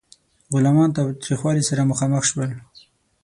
غلامان 0.53 0.89
تاوتریخوالي 0.97 1.63
سره 1.69 1.87
مخامخ 1.91 2.23
شول. 2.29 2.51